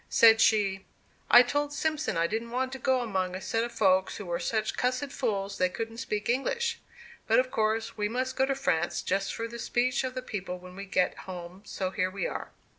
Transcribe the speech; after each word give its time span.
Said 0.09 0.41
she, 0.41 0.87
"I 1.29 1.43
told 1.43 1.71
Simpson 1.73 2.17
I 2.17 2.25
didn't 2.25 2.49
want 2.49 2.71
to 2.71 2.79
go 2.79 3.01
among 3.01 3.35
a 3.35 3.39
set 3.39 3.63
of 3.63 3.71
folks 3.71 4.17
who 4.17 4.25
were 4.25 4.39
such 4.39 4.75
cussed 4.75 5.11
fools 5.11 5.59
they 5.59 5.69
couldn't 5.69 5.99
speak 5.99 6.27
English! 6.27 6.79
But 7.27 7.37
of 7.37 7.51
course 7.51 7.97
we 7.97 8.09
must 8.09 8.35
go 8.35 8.47
to 8.47 8.55
France 8.55 9.03
just 9.03 9.31
for 9.31 9.47
the 9.47 9.59
speech 9.59 10.03
of 10.03 10.15
the 10.15 10.23
people 10.23 10.57
when 10.57 10.75
we 10.75 10.85
get 10.85 11.15
home, 11.29 11.61
so 11.67 11.91
here 11.91 12.09
we 12.09 12.25
are. 12.25 12.49